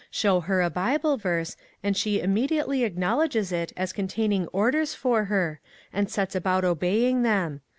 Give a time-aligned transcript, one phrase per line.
[0.09, 5.59] Show her a Bible verse and she immediately acknowledges it as containing orders for her,
[5.93, 7.61] and sets about obeying them.